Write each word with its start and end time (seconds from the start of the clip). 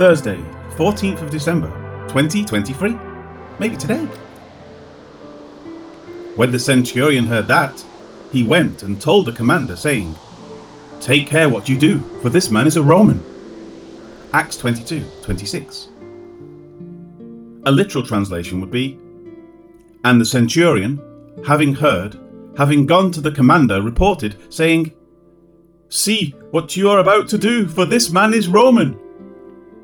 Thursday, 0.00 0.42
14th 0.76 1.20
of 1.20 1.28
December, 1.28 1.68
2023. 2.08 2.96
Maybe 3.58 3.76
today. 3.76 4.02
When 6.36 6.50
the 6.50 6.58
centurion 6.58 7.26
heard 7.26 7.46
that, 7.48 7.84
he 8.32 8.42
went 8.42 8.82
and 8.82 8.98
told 8.98 9.26
the 9.26 9.32
commander, 9.32 9.76
saying, 9.76 10.14
Take 11.02 11.26
care 11.26 11.50
what 11.50 11.68
you 11.68 11.76
do, 11.76 11.98
for 12.22 12.30
this 12.30 12.50
man 12.50 12.66
is 12.66 12.78
a 12.78 12.82
Roman. 12.82 13.22
Acts 14.32 14.56
22 14.56 15.04
26. 15.22 15.90
A 17.66 17.70
literal 17.70 18.06
translation 18.06 18.58
would 18.62 18.70
be, 18.70 18.98
And 20.04 20.18
the 20.18 20.24
centurion, 20.24 20.98
having 21.46 21.74
heard, 21.74 22.18
having 22.56 22.86
gone 22.86 23.12
to 23.12 23.20
the 23.20 23.32
commander, 23.32 23.82
reported, 23.82 24.50
saying, 24.50 24.94
See 25.90 26.34
what 26.52 26.74
you 26.74 26.88
are 26.88 27.00
about 27.00 27.28
to 27.28 27.36
do, 27.36 27.68
for 27.68 27.84
this 27.84 28.10
man 28.10 28.32
is 28.32 28.48
Roman. 28.48 28.98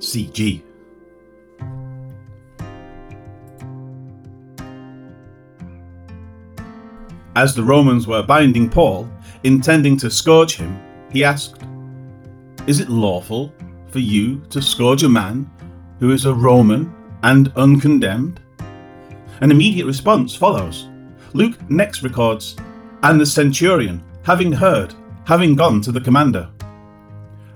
CG. 0.00 0.62
As 7.36 7.54
the 7.54 7.62
Romans 7.62 8.06
were 8.06 8.22
binding 8.22 8.68
Paul, 8.68 9.08
intending 9.44 9.96
to 9.98 10.10
scourge 10.10 10.56
him, 10.56 10.78
he 11.12 11.22
asked, 11.22 11.62
Is 12.66 12.80
it 12.80 12.88
lawful 12.88 13.54
for 13.88 14.00
you 14.00 14.40
to 14.50 14.60
scourge 14.60 15.04
a 15.04 15.08
man 15.08 15.48
who 16.00 16.12
is 16.12 16.24
a 16.24 16.34
Roman 16.34 16.92
and 17.22 17.52
uncondemned? 17.56 18.40
An 19.40 19.50
immediate 19.50 19.86
response 19.86 20.34
follows. 20.34 20.88
Luke 21.32 21.56
next 21.70 22.02
records, 22.02 22.56
And 23.02 23.20
the 23.20 23.26
centurion, 23.26 24.02
having 24.22 24.50
heard, 24.50 24.94
having 25.24 25.54
gone 25.54 25.80
to 25.82 25.92
the 25.92 26.00
commander. 26.00 26.48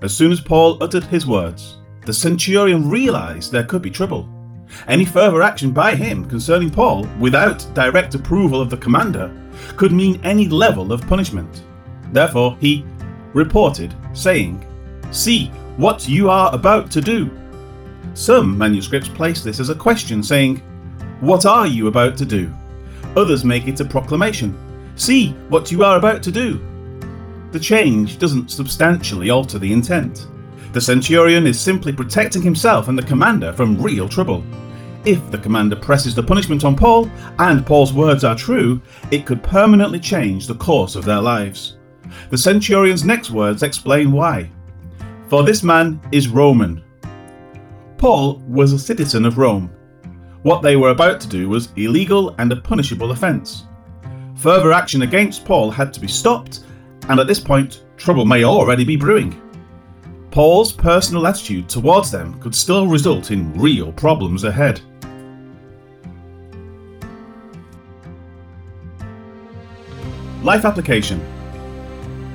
As 0.03 0.17
soon 0.17 0.31
as 0.31 0.41
Paul 0.41 0.83
uttered 0.83 1.05
his 1.05 1.27
words, 1.27 1.79
the 2.07 2.13
centurion 2.13 2.89
realized 2.89 3.51
there 3.51 3.65
could 3.65 3.83
be 3.83 3.91
trouble. 3.91 4.29
Any 4.89 5.05
further 5.05 5.43
action 5.43 5.71
by 5.71 5.95
him 5.95 6.25
concerning 6.29 6.71
Paul, 6.71 7.07
without 7.19 7.67
direct 7.75 8.15
approval 8.15 8.61
of 8.61 8.71
the 8.71 8.77
commander, 8.77 9.31
could 9.77 9.93
mean 9.93 10.21
any 10.25 10.49
level 10.49 10.93
of 10.93 11.07
punishment. 11.07 11.65
Therefore, 12.13 12.57
he 12.61 12.85
reported, 13.33 13.95
saying, 14.13 14.67
See 15.11 15.49
what 15.77 16.09
you 16.09 16.31
are 16.31 16.55
about 16.55 16.91
to 16.93 17.01
do. 17.01 17.31
Some 18.15 18.57
manuscripts 18.57 19.09
place 19.09 19.43
this 19.43 19.61
as 19.61 19.71
a 19.71 19.75
question, 19.75 20.23
saying, 20.23 20.59
What 21.21 21.47
are 21.47 21.67
you 21.67 21.87
about 21.87 22.17
to 22.19 22.25
do? 22.25 22.53
Others 23.17 23.45
make 23.45 23.69
it 23.69 23.81
a 23.81 23.85
proclamation, 23.85 24.59
See 24.97 25.31
what 25.49 25.73
you 25.73 25.83
are 25.85 25.97
about 25.97 26.23
to 26.23 26.31
do. 26.31 26.65
The 27.51 27.59
change 27.59 28.19
doesn't 28.19 28.51
substantially 28.51 29.31
alter 29.31 29.59
the 29.59 29.73
intent. 29.73 30.29
The 30.75 30.81
centurion 30.81 31.47
is 31.47 31.61
simply 31.61 31.93
protecting 31.93 32.43
himself 32.43 32.89
and 32.89 32.99
the 32.99 33.07
commander 33.07 33.53
from 33.53 33.81
real 33.81 34.09
trouble. 34.09 34.43
If 35.05 35.31
the 35.31 35.39
commander 35.39 35.77
presses 35.77 36.17
the 36.17 36.23
punishment 36.25 36.65
on 36.65 36.75
Paul, 36.75 37.09
and 37.39 37.65
Paul's 37.65 37.93
words 37.93 38.25
are 38.25 38.35
true, 38.35 38.83
it 39.13 39.25
could 39.25 39.41
permanently 39.41 40.01
change 40.01 40.49
the 40.49 40.57
course 40.57 40.97
of 40.97 41.05
their 41.05 41.21
lives. 41.21 41.77
The 42.31 42.37
centurion's 42.37 43.05
next 43.05 43.31
words 43.31 43.63
explain 43.63 44.11
why. 44.11 44.51
For 45.29 45.45
this 45.45 45.63
man 45.63 46.01
is 46.11 46.27
Roman. 46.27 46.83
Paul 47.97 48.41
was 48.41 48.73
a 48.73 48.79
citizen 48.79 49.27
of 49.27 49.39
Rome. 49.39 49.71
What 50.43 50.61
they 50.61 50.75
were 50.75 50.91
about 50.91 51.21
to 51.21 51.29
do 51.29 51.49
was 51.49 51.69
illegal 51.77 52.35
and 52.39 52.51
a 52.51 52.57
punishable 52.57 53.13
offence. 53.13 53.67
Further 54.39 54.73
action 54.73 55.03
against 55.03 55.45
Paul 55.45 55.71
had 55.71 55.93
to 55.93 56.01
be 56.01 56.09
stopped, 56.09 56.65
and 57.09 57.21
at 57.21 57.29
this 57.29 57.39
point, 57.39 57.85
trouble 57.97 58.25
may 58.25 58.43
already 58.43 58.85
be 58.85 58.97
brewing. 58.97 59.41
Paul's 60.35 60.73
personal 60.73 61.29
attitude 61.29 61.69
towards 61.69 62.11
them 62.11 62.41
could 62.41 62.57
still 62.57 62.89
result 62.89 63.31
in 63.31 63.57
real 63.57 63.93
problems 63.93 64.43
ahead. 64.43 64.81
Life 70.43 70.65
application 70.65 71.21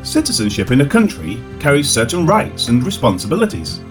Citizenship 0.02 0.72
in 0.72 0.80
a 0.80 0.88
country 0.88 1.44
carries 1.60 1.90
certain 1.90 2.26
rights 2.26 2.70
and 2.70 2.86
responsibilities. 2.86 3.82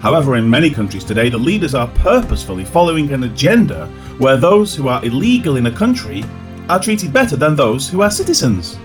However, 0.00 0.34
in 0.34 0.50
many 0.50 0.68
countries 0.68 1.04
today, 1.04 1.28
the 1.28 1.38
leaders 1.38 1.76
are 1.76 1.86
purposefully 1.86 2.64
following 2.64 3.12
an 3.12 3.22
agenda 3.22 3.86
where 4.18 4.36
those 4.36 4.74
who 4.74 4.88
are 4.88 5.04
illegal 5.04 5.58
in 5.58 5.66
a 5.66 5.70
country 5.70 6.24
are 6.68 6.82
treated 6.82 7.12
better 7.12 7.36
than 7.36 7.54
those 7.54 7.88
who 7.88 8.02
are 8.02 8.10
citizens. 8.10 8.76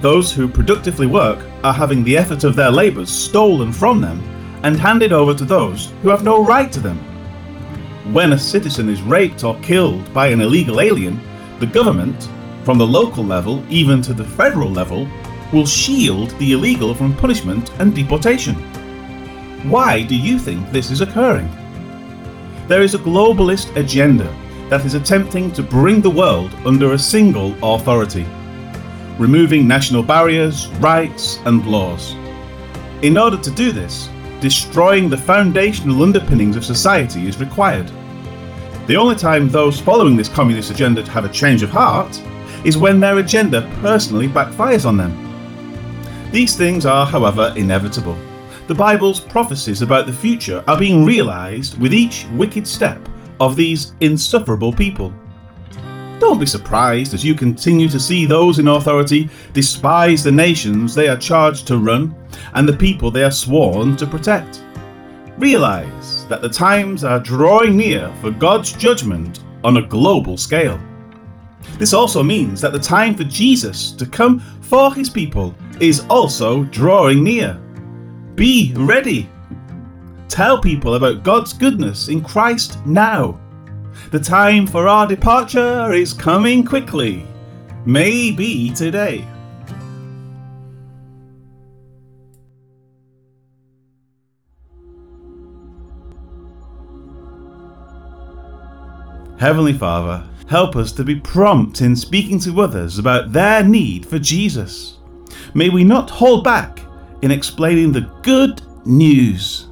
Those 0.00 0.30
who 0.30 0.46
productively 0.46 1.06
work 1.06 1.38
are 1.64 1.72
having 1.72 2.04
the 2.04 2.18
effort 2.18 2.44
of 2.44 2.54
their 2.54 2.70
labours 2.70 3.10
stolen 3.10 3.72
from 3.72 4.00
them 4.00 4.22
and 4.62 4.78
handed 4.78 5.12
over 5.12 5.34
to 5.34 5.44
those 5.44 5.92
who 6.02 6.10
have 6.10 6.22
no 6.22 6.44
right 6.44 6.70
to 6.72 6.80
them. 6.80 6.98
When 8.12 8.32
a 8.32 8.38
citizen 8.38 8.88
is 8.88 9.00
raped 9.02 9.42
or 9.42 9.58
killed 9.60 10.12
by 10.12 10.28
an 10.28 10.40
illegal 10.40 10.80
alien, 10.80 11.20
the 11.60 11.66
government, 11.66 12.28
from 12.64 12.78
the 12.78 12.86
local 12.86 13.24
level 13.24 13.64
even 13.70 14.02
to 14.02 14.12
the 14.12 14.24
federal 14.24 14.70
level, 14.70 15.08
will 15.52 15.66
shield 15.66 16.30
the 16.38 16.52
illegal 16.52 16.94
from 16.94 17.16
punishment 17.16 17.70
and 17.78 17.94
deportation. 17.94 18.54
Why 19.70 20.02
do 20.02 20.14
you 20.14 20.38
think 20.38 20.70
this 20.70 20.90
is 20.90 21.00
occurring? 21.00 21.48
There 22.68 22.82
is 22.82 22.94
a 22.94 22.98
globalist 22.98 23.74
agenda 23.76 24.32
that 24.68 24.84
is 24.84 24.94
attempting 24.94 25.52
to 25.52 25.62
bring 25.62 26.00
the 26.00 26.10
world 26.10 26.52
under 26.64 26.92
a 26.92 26.98
single 26.98 27.54
authority, 27.62 28.26
removing 29.18 29.66
national 29.66 30.02
barriers, 30.02 30.68
rights, 30.80 31.38
and 31.44 31.66
laws. 31.66 32.12
In 33.02 33.16
order 33.16 33.36
to 33.36 33.50
do 33.50 33.72
this, 33.72 34.08
destroying 34.40 35.08
the 35.08 35.16
foundational 35.16 36.02
underpinnings 36.02 36.56
of 36.56 36.64
society 36.64 37.26
is 37.26 37.40
required. 37.40 37.90
The 38.86 38.96
only 38.96 39.16
time 39.16 39.48
those 39.48 39.80
following 39.80 40.16
this 40.16 40.28
communist 40.28 40.70
agenda 40.70 41.08
have 41.10 41.24
a 41.24 41.32
change 41.32 41.62
of 41.62 41.70
heart 41.70 42.22
is 42.64 42.78
when 42.78 43.00
their 43.00 43.18
agenda 43.18 43.70
personally 43.80 44.28
backfires 44.28 44.86
on 44.86 44.96
them. 44.96 45.12
These 46.32 46.56
things 46.56 46.84
are, 46.86 47.06
however, 47.06 47.52
inevitable. 47.56 48.16
The 48.66 48.74
Bible's 48.74 49.20
prophecies 49.20 49.82
about 49.82 50.06
the 50.06 50.12
future 50.12 50.62
are 50.66 50.78
being 50.78 51.04
realised 51.04 51.80
with 51.80 51.94
each 51.94 52.26
wicked 52.32 52.66
step 52.66 53.00
of 53.38 53.56
these 53.56 53.92
insufferable 54.00 54.72
people. 54.72 55.12
Don't 56.18 56.40
be 56.40 56.46
surprised 56.46 57.12
as 57.12 57.24
you 57.24 57.34
continue 57.34 57.88
to 57.88 58.00
see 58.00 58.24
those 58.24 58.58
in 58.58 58.68
authority 58.68 59.28
despise 59.52 60.24
the 60.24 60.32
nations 60.32 60.94
they 60.94 61.08
are 61.08 61.16
charged 61.16 61.66
to 61.66 61.78
run 61.78 62.14
and 62.54 62.66
the 62.66 62.76
people 62.76 63.10
they 63.10 63.22
are 63.22 63.30
sworn 63.30 63.96
to 63.96 64.06
protect. 64.06 64.62
Realise 65.36 66.24
that 66.30 66.40
the 66.40 66.48
times 66.48 67.04
are 67.04 67.20
drawing 67.20 67.76
near 67.76 68.10
for 68.22 68.30
God's 68.30 68.72
judgment 68.72 69.44
on 69.62 69.76
a 69.76 69.86
global 69.86 70.38
scale. 70.38 70.80
This 71.78 71.92
also 71.92 72.22
means 72.22 72.62
that 72.62 72.72
the 72.72 72.78
time 72.78 73.14
for 73.14 73.24
Jesus 73.24 73.92
to 73.92 74.06
come 74.06 74.40
for 74.62 74.94
his 74.94 75.10
people 75.10 75.54
is 75.80 76.00
also 76.08 76.64
drawing 76.64 77.22
near. 77.22 77.54
Be 78.34 78.72
ready. 78.74 79.28
Tell 80.28 80.60
people 80.60 80.94
about 80.94 81.22
God's 81.22 81.52
goodness 81.52 82.08
in 82.08 82.22
Christ 82.22 82.84
now. 82.86 83.38
The 84.10 84.20
time 84.20 84.66
for 84.66 84.88
our 84.88 85.06
departure 85.06 85.92
is 85.92 86.12
coming 86.12 86.64
quickly. 86.64 87.26
Maybe 87.84 88.70
today. 88.70 89.26
Heavenly 99.38 99.74
Father, 99.74 100.26
help 100.48 100.76
us 100.76 100.92
to 100.92 101.04
be 101.04 101.20
prompt 101.20 101.82
in 101.82 101.94
speaking 101.94 102.38
to 102.40 102.62
others 102.62 102.98
about 102.98 103.32
their 103.32 103.62
need 103.62 104.06
for 104.06 104.18
Jesus. 104.18 104.96
May 105.52 105.68
we 105.68 105.84
not 105.84 106.08
hold 106.08 106.42
back 106.42 106.80
in 107.20 107.30
explaining 107.30 107.92
the 107.92 108.10
good 108.22 108.62
news. 108.86 109.68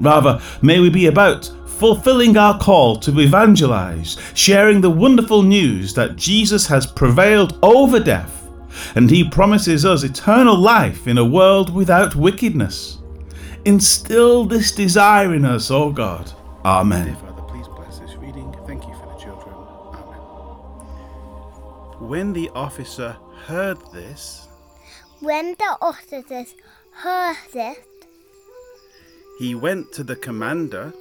Rather, 0.00 0.40
may 0.62 0.78
we 0.78 0.90
be 0.90 1.06
about 1.06 1.50
fulfilling 1.78 2.36
our 2.36 2.58
call 2.58 2.96
to 2.96 3.20
evangelize, 3.20 4.16
sharing 4.34 4.80
the 4.80 4.90
wonderful 4.90 5.42
news 5.42 5.94
that 5.94 6.16
Jesus 6.16 6.66
has 6.66 6.86
prevailed 6.86 7.58
over 7.62 8.00
death 8.00 8.38
and 8.94 9.10
he 9.10 9.28
promises 9.28 9.84
us 9.84 10.02
eternal 10.04 10.56
life 10.56 11.06
in 11.06 11.18
a 11.18 11.24
world 11.24 11.74
without 11.74 12.14
wickedness. 12.14 12.98
Instill 13.64 14.44
this 14.44 14.72
desire 14.72 15.34
in 15.34 15.44
us, 15.44 15.70
O 15.70 15.90
God. 15.90 16.32
Amen. 16.64 17.14
Father, 17.16 17.42
please 17.42 17.66
bless 17.68 17.98
this 17.98 18.14
reading. 18.16 18.54
Thank 18.66 18.86
you 18.86 18.94
for 18.94 19.06
the 19.06 19.18
children. 19.22 19.54
Amen. 19.94 20.18
When 22.08 22.32
the 22.32 22.50
officer 22.54 23.16
heard 23.46 23.78
this, 23.92 24.48
When 25.20 25.56
the 25.58 25.76
officers 25.80 26.54
heard 26.92 27.36
it, 27.54 27.84
he 29.38 29.54
went 29.54 29.92
to 29.92 30.04
the 30.04 30.16
commander 30.16 30.92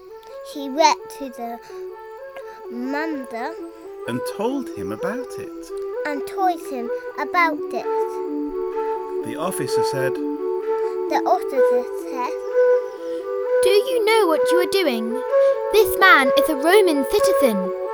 he 0.53 0.69
went 0.69 0.99
to 1.17 1.29
the 1.29 1.59
commander 2.69 3.51
and 4.07 4.21
told 4.37 4.69
him 4.77 4.91
about 4.91 5.27
it. 5.37 5.71
and 6.05 6.25
told 6.27 6.59
him 6.71 6.89
about 7.19 7.57
it. 7.73 7.85
The 9.25 9.35
officer 9.37 9.83
said, 9.91 10.13
The 10.13 11.21
officer 11.25 11.83
said, 12.03 12.33
Do 13.63 13.69
you 13.69 14.05
know 14.05 14.27
what 14.27 14.41
you 14.51 14.57
are 14.59 14.71
doing. 14.71 15.21
This 15.73 15.99
man 15.99 16.31
is 16.39 16.49
a 16.49 16.55
Roman 16.55 17.05
citizen. 17.11 17.86